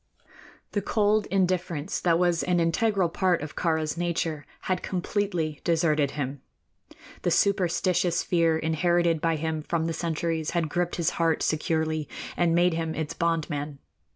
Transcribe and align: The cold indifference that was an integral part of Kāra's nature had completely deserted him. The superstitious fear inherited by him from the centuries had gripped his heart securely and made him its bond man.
The 0.71 0.81
cold 0.81 1.27
indifference 1.27 1.99
that 1.99 2.17
was 2.17 2.41
an 2.41 2.59
integral 2.59 3.07
part 3.07 3.43
of 3.43 3.55
Kāra's 3.55 3.97
nature 3.97 4.47
had 4.61 4.81
completely 4.81 5.61
deserted 5.63 6.09
him. 6.17 6.41
The 7.21 7.29
superstitious 7.29 8.23
fear 8.23 8.57
inherited 8.57 9.21
by 9.21 9.35
him 9.35 9.61
from 9.61 9.85
the 9.85 9.93
centuries 9.93 10.49
had 10.57 10.69
gripped 10.69 10.95
his 10.95 11.11
heart 11.21 11.43
securely 11.43 12.09
and 12.35 12.55
made 12.55 12.73
him 12.73 12.95
its 12.95 13.13
bond 13.13 13.47
man. 13.47 13.77